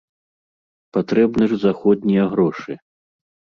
[0.97, 2.71] Патрэбны ж заходнія грошы.